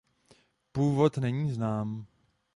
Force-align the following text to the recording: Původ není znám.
Původ 0.71 1.17
není 1.17 1.51
znám. 1.51 2.05